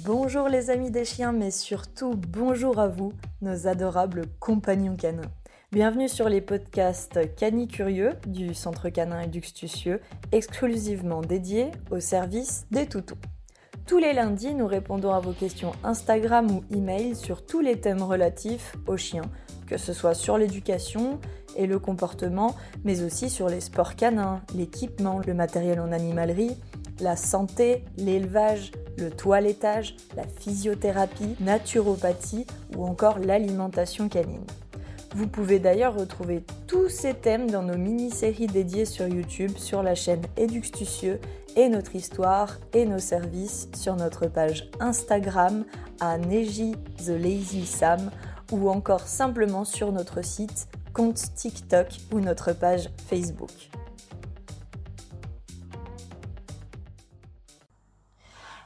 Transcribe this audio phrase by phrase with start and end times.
[0.00, 5.30] Bonjour les amis des chiens, mais surtout bonjour à vous, nos adorables compagnons canins.
[5.70, 10.00] Bienvenue sur les podcasts Cani Curieux du Centre Canin et Duxtucieux,
[10.32, 13.18] exclusivement dédiés au service des toutous.
[13.86, 18.02] Tous les lundis, nous répondons à vos questions Instagram ou email sur tous les thèmes
[18.02, 19.30] relatifs aux chiens,
[19.66, 21.20] que ce soit sur l'éducation
[21.54, 26.56] et le comportement, mais aussi sur les sports canins, l'équipement, le matériel en animalerie,
[27.02, 34.46] la santé, l'élevage, le toilettage, la physiothérapie, naturopathie ou encore l'alimentation canine.
[35.14, 39.94] Vous pouvez d'ailleurs retrouver tous ces thèmes dans nos mini-séries dédiées sur YouTube sur la
[39.94, 41.20] chaîne Eduxtucieux
[41.54, 45.66] et notre histoire et nos services sur notre page Instagram
[46.00, 47.66] à Neji The Lazy
[48.52, 53.50] ou encore simplement sur notre site, compte TikTok ou notre page Facebook.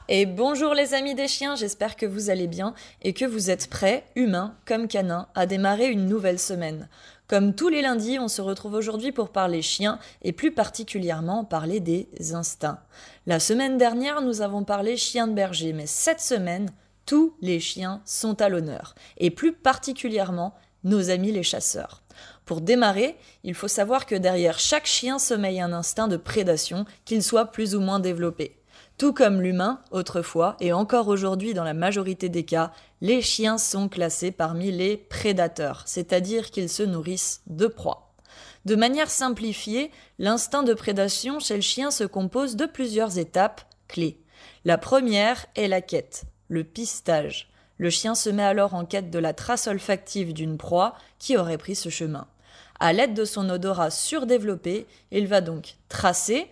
[0.09, 3.69] Et bonjour les amis des chiens, j'espère que vous allez bien et que vous êtes
[3.69, 6.87] prêts, humains comme canins, à démarrer une nouvelle semaine.
[7.27, 11.81] Comme tous les lundis, on se retrouve aujourd'hui pour parler chiens et plus particulièrement parler
[11.81, 12.79] des instincts.
[13.25, 16.69] La semaine dernière, nous avons parlé chiens de berger, mais cette semaine,
[17.05, 20.53] tous les chiens sont à l'honneur, et plus particulièrement
[20.85, 22.01] nos amis les chasseurs.
[22.45, 27.21] Pour démarrer, il faut savoir que derrière chaque chien sommeille un instinct de prédation, qu'il
[27.21, 28.56] soit plus ou moins développé.
[28.97, 33.89] Tout comme l'humain, autrefois, et encore aujourd'hui dans la majorité des cas, les chiens sont
[33.89, 38.15] classés parmi les prédateurs, c'est-à-dire qu'ils se nourrissent de proies.
[38.65, 44.19] De manière simplifiée, l'instinct de prédation chez le chien se compose de plusieurs étapes clés.
[44.65, 47.51] La première est la quête, le pistage.
[47.77, 51.59] Le chien se met alors en quête de la trace olfactive d'une proie qui aurait
[51.59, 52.27] pris ce chemin.
[52.79, 56.47] À l'aide de son odorat surdéveloppé, il va donc tracer,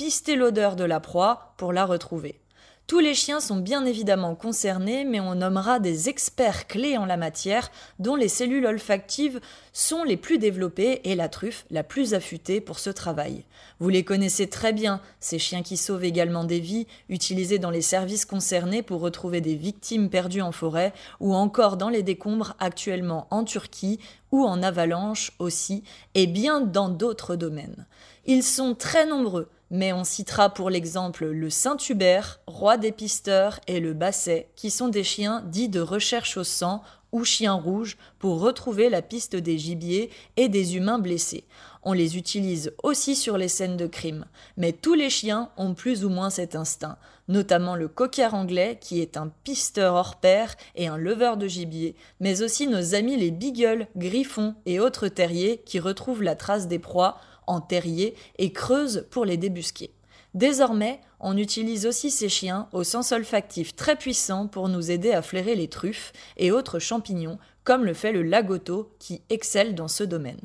[0.00, 2.40] pister l'odeur de la proie pour la retrouver.
[2.86, 7.18] Tous les chiens sont bien évidemment concernés, mais on nommera des experts clés en la
[7.18, 9.40] matière, dont les cellules olfactives
[9.74, 13.44] sont les plus développées et la truffe la plus affûtée pour ce travail.
[13.78, 17.82] Vous les connaissez très bien, ces chiens qui sauvent également des vies, utilisés dans les
[17.82, 23.26] services concernés pour retrouver des victimes perdues en forêt, ou encore dans les décombres actuellement
[23.30, 24.00] en Turquie,
[24.32, 25.84] ou en avalanche aussi,
[26.14, 27.86] et bien dans d'autres domaines.
[28.24, 33.80] Ils sont très nombreux, mais on citera pour l'exemple le Saint-Hubert, roi des pisteurs, et
[33.80, 36.82] le Basset, qui sont des chiens dits de recherche au sang
[37.12, 41.44] ou chiens rouges pour retrouver la piste des gibiers et des humains blessés.
[41.82, 44.26] On les utilise aussi sur les scènes de crime,
[44.56, 49.00] mais tous les chiens ont plus ou moins cet instinct, notamment le cocker anglais qui
[49.00, 53.30] est un pisteur hors pair et un leveur de gibier, mais aussi nos amis les
[53.30, 57.18] beagles, griffons et autres terriers qui retrouvent la trace des proies
[57.50, 59.92] en terrier et creuse pour les débusquer.
[60.34, 65.22] Désormais, on utilise aussi ces chiens au sens olfactif très puissant pour nous aider à
[65.22, 70.04] flairer les truffes et autres champignons, comme le fait le lagoto qui excelle dans ce
[70.04, 70.40] domaine.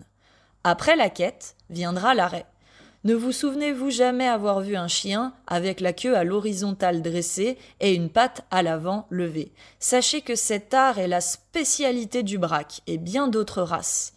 [0.63, 2.47] Après la quête viendra l'arrêt.
[3.03, 7.93] Ne vous souvenez-vous jamais avoir vu un chien avec la queue à l'horizontale dressée et
[7.93, 12.97] une patte à l'avant levée Sachez que cet art est la spécialité du braque et
[12.97, 14.13] bien d'autres races.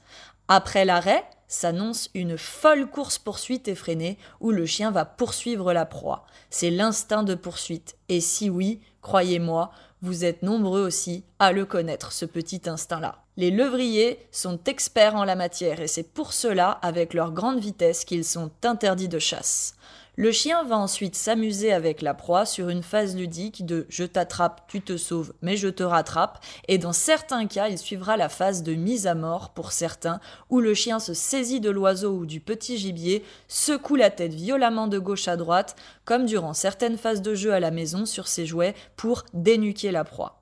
[0.49, 6.27] Après l'arrêt, s'annonce une folle course-poursuite effrénée où le chien va poursuivre la proie.
[6.51, 7.97] C'est l'instinct de poursuite.
[8.09, 9.73] Et si oui, croyez-moi,
[10.03, 13.23] vous êtes nombreux aussi à le connaître, ce petit instinct-là.
[13.37, 18.05] Les levriers sont experts en la matière et c'est pour cela, avec leur grande vitesse,
[18.05, 19.75] qu'ils sont interdits de chasse.
[20.21, 24.63] Le chien va ensuite s'amuser avec la proie sur une phase ludique de je t'attrape,
[24.67, 28.65] tu te sauves, mais je te rattrape, et dans certains cas, il suivra la phase
[28.65, 30.19] de mise à mort pour certains,
[30.51, 34.89] où le chien se saisit de l'oiseau ou du petit gibier, secoue la tête violemment
[34.89, 38.45] de gauche à droite, comme durant certaines phases de jeu à la maison sur ses
[38.45, 40.38] jouets, pour dénuquer la proie.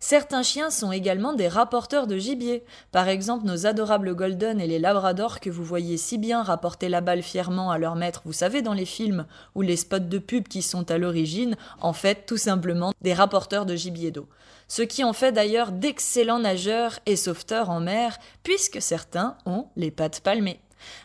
[0.00, 2.64] Certains chiens sont également des rapporteurs de gibier.
[2.92, 7.00] Par exemple, nos adorables Golden et les Labradors que vous voyez si bien rapporter la
[7.00, 9.26] balle fièrement à leur maître, vous savez, dans les films,
[9.56, 13.66] ou les spots de pub qui sont à l'origine, en fait, tout simplement des rapporteurs
[13.66, 14.28] de gibier d'eau.
[14.68, 19.90] Ce qui en fait d'ailleurs d'excellents nageurs et sauveteurs en mer, puisque certains ont les
[19.90, 20.60] pattes palmées.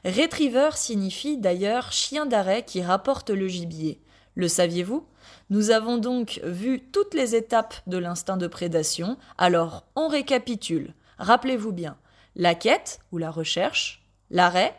[0.06, 4.02] Retriever signifie d'ailleurs chien d'arrêt qui rapporte le gibier.
[4.36, 5.06] Le saviez-vous?
[5.50, 10.94] Nous avons donc vu toutes les étapes de l'instinct de prédation, alors on récapitule.
[11.18, 11.98] Rappelez-vous bien,
[12.36, 14.76] la quête ou la recherche, l'arrêt,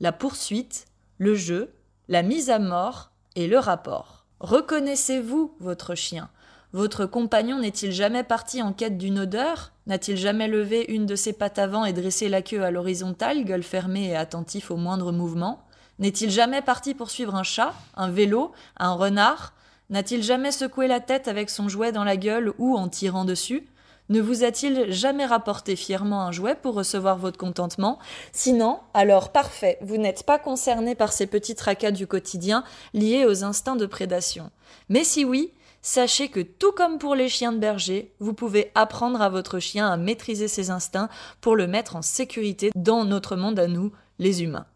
[0.00, 0.86] la poursuite,
[1.18, 1.72] le jeu,
[2.08, 4.26] la mise à mort et le rapport.
[4.40, 6.30] Reconnaissez-vous votre chien.
[6.72, 9.72] Votre compagnon n'est-il jamais parti en quête d'une odeur?
[9.86, 13.62] N'a-t-il jamais levé une de ses pattes avant et dressé la queue à l'horizontale, gueule
[13.62, 15.64] fermée et attentif au moindre mouvement?
[15.98, 19.54] N'est-il jamais parti poursuivre un chat, un vélo, un renard
[19.90, 23.66] N'a-t-il jamais secoué la tête avec son jouet dans la gueule ou en tirant dessus?
[24.10, 27.98] Ne vous a-t-il jamais rapporté fièrement un jouet pour recevoir votre contentement?
[28.32, 32.64] Sinon, alors parfait, vous n'êtes pas concerné par ces petits tracas du quotidien
[32.94, 34.50] liés aux instincts de prédation.
[34.88, 35.52] Mais si oui,
[35.82, 39.90] sachez que tout comme pour les chiens de berger, vous pouvez apprendre à votre chien
[39.90, 41.10] à maîtriser ses instincts
[41.40, 44.66] pour le mettre en sécurité dans notre monde à nous, les humains.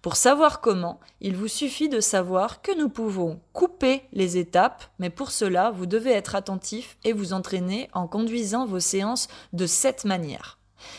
[0.00, 5.10] Pour savoir comment, il vous suffit de savoir que nous pouvons couper les étapes, mais
[5.10, 10.04] pour cela, vous devez être attentif et vous entraîner en conduisant vos séances de cette
[10.04, 10.58] manière.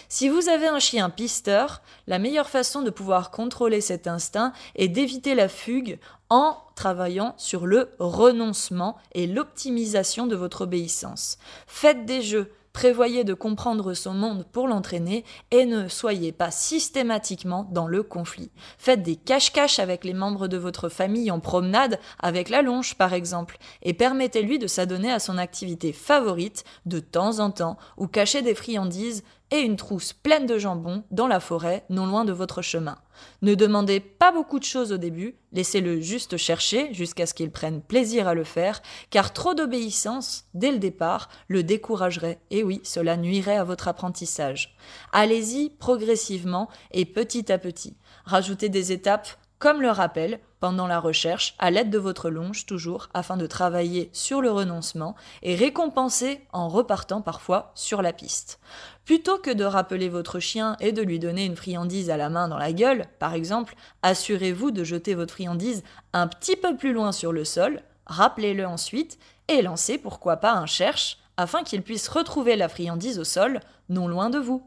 [0.09, 4.87] Si vous avez un chien pisteur, la meilleure façon de pouvoir contrôler cet instinct est
[4.87, 5.99] d'éviter la fugue
[6.29, 11.37] en travaillant sur le renoncement et l'optimisation de votre obéissance.
[11.67, 17.69] Faites des jeux Prévoyez de comprendre son monde pour l'entraîner et ne soyez pas systématiquement
[17.71, 18.49] dans le conflit.
[18.79, 23.13] Faites des cache-cache avec les membres de votre famille en promenade, avec la longe par
[23.13, 28.41] exemple, et permettez-lui de s'adonner à son activité favorite de temps en temps ou cacher
[28.41, 29.23] des friandises
[29.53, 32.97] et une trousse pleine de jambon dans la forêt non loin de votre chemin.
[33.43, 37.79] Ne demandez pas beaucoup de choses au début, laissez-le juste chercher jusqu'à ce qu'il prenne
[37.79, 43.15] plaisir à le faire, car trop d'obéissance, dès le départ, le découragerait, et oui, cela
[43.15, 44.75] nuirait à votre apprentissage.
[45.11, 47.95] Allez-y progressivement et petit à petit.
[48.25, 49.29] Rajoutez des étapes
[49.59, 54.09] comme le rappel pendant la recherche, à l'aide de votre longe toujours, afin de travailler
[54.13, 58.61] sur le renoncement et récompenser en repartant parfois sur la piste.
[59.03, 62.47] Plutôt que de rappeler votre chien et de lui donner une friandise à la main
[62.47, 65.83] dans la gueule, par exemple, assurez-vous de jeter votre friandise
[66.13, 69.19] un petit peu plus loin sur le sol, rappelez-le ensuite
[69.49, 74.07] et lancez pourquoi pas un cherche afin qu'il puisse retrouver la friandise au sol, non
[74.07, 74.63] loin de vous.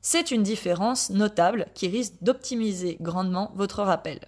[0.00, 4.20] C'est une différence notable qui risque d'optimiser grandement votre rappel.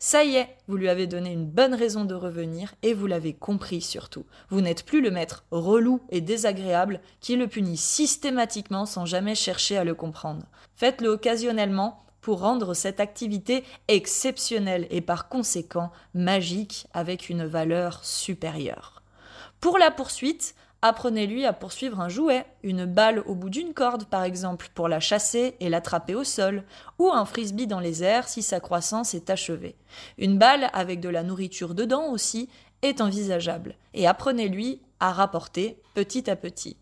[0.00, 3.32] Ça y est, vous lui avez donné une bonne raison de revenir et vous l'avez
[3.32, 4.24] compris surtout.
[4.48, 9.76] Vous n'êtes plus le maître relou et désagréable qui le punit systématiquement sans jamais chercher
[9.76, 10.46] à le comprendre.
[10.76, 19.02] Faites-le occasionnellement pour rendre cette activité exceptionnelle et par conséquent magique avec une valeur supérieure.
[19.60, 24.22] Pour la poursuite, Apprenez-lui à poursuivre un jouet, une balle au bout d'une corde par
[24.22, 26.62] exemple, pour la chasser et l'attraper au sol,
[27.00, 29.74] ou un frisbee dans les airs si sa croissance est achevée.
[30.18, 32.48] Une balle avec de la nourriture dedans aussi
[32.82, 36.76] est envisageable, et apprenez-lui à rapporter petit à petit.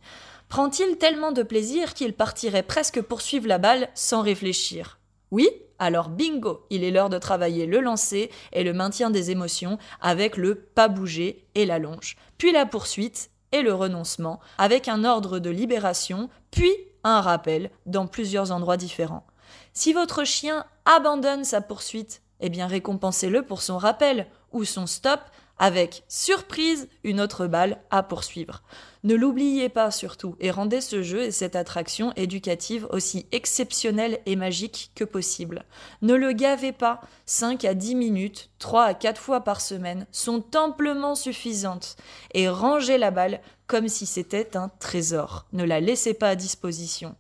[0.51, 4.99] Prend-il tellement de plaisir qu'il partirait presque poursuivre la balle sans réfléchir?
[5.31, 9.77] Oui alors bingo, il est l'heure de travailler le lancer et le maintien des émotions
[10.01, 13.29] avec le pas bouger et la longe, puis la poursuite
[13.63, 16.73] le renoncement, avec un ordre de libération, puis
[17.05, 19.27] un rappel dans plusieurs endroits différents.
[19.73, 25.21] Si votre chien abandonne sa poursuite, eh bien récompensez-le pour son rappel ou son stop
[25.59, 28.63] avec surprise une autre balle à poursuivre.
[29.05, 34.37] Ne l'oubliez pas surtout et rendez ce jeu et cette attraction éducative aussi exceptionnelle et
[34.37, 35.65] magique que possible.
[36.03, 40.45] Ne le gavez pas, 5 à 10 minutes, 3 à 4 fois par semaine sont
[40.57, 41.97] amplement suffisantes
[42.35, 45.47] et rangez la balle comme si c'était un trésor.
[45.53, 47.15] Ne la laissez pas à disposition.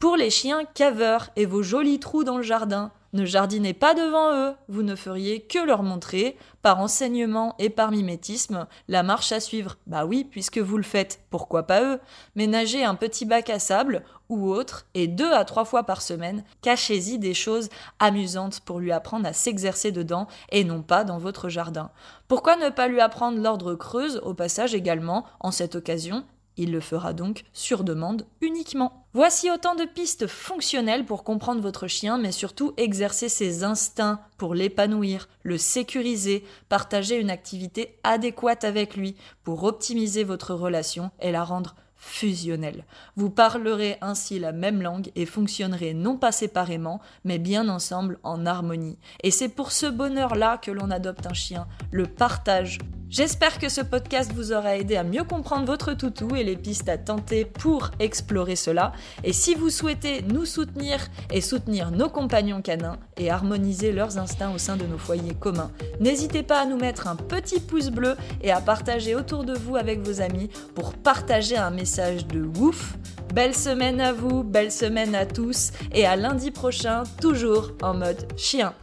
[0.00, 4.32] Pour les chiens caveurs et vos jolis trous dans le jardin, ne jardinez pas devant
[4.34, 9.40] eux, vous ne feriez que leur montrer, par enseignement et par mimétisme, la marche à
[9.40, 9.76] suivre.
[9.86, 12.00] Bah oui, puisque vous le faites, pourquoi pas eux?
[12.34, 16.44] Ménagez un petit bac à sable ou autre, et deux à trois fois par semaine,
[16.62, 21.50] cachez-y des choses amusantes pour lui apprendre à s'exercer dedans et non pas dans votre
[21.50, 21.90] jardin.
[22.26, 26.24] Pourquoi ne pas lui apprendre l'ordre creuse au passage également en cette occasion?
[26.60, 29.06] Il le fera donc sur demande uniquement.
[29.14, 34.54] Voici autant de pistes fonctionnelles pour comprendre votre chien, mais surtout exercer ses instincts pour
[34.54, 41.44] l'épanouir, le sécuriser, partager une activité adéquate avec lui pour optimiser votre relation et la
[41.44, 42.84] rendre fusionnelle.
[43.14, 48.46] Vous parlerez ainsi la même langue et fonctionnerez non pas séparément, mais bien ensemble en
[48.46, 48.98] harmonie.
[49.22, 52.78] Et c'est pour ce bonheur-là que l'on adopte un chien, le partage.
[53.10, 56.88] J'espère que ce podcast vous aura aidé à mieux comprendre votre toutou et les pistes
[56.88, 58.92] à tenter pour explorer cela.
[59.24, 64.52] Et si vous souhaitez nous soutenir et soutenir nos compagnons canins et harmoniser leurs instincts
[64.54, 68.14] au sein de nos foyers communs, n'hésitez pas à nous mettre un petit pouce bleu
[68.42, 72.94] et à partager autour de vous avec vos amis pour partager un de ouf.
[73.34, 78.28] Belle semaine à vous, belle semaine à tous et à lundi prochain, toujours en mode
[78.36, 78.74] chien.